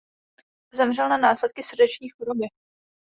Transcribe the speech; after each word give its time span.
Zemřel 0.75 1.09
na 1.09 1.17
následky 1.17 1.63
srdeční 1.63 2.09
choroby. 2.09 2.47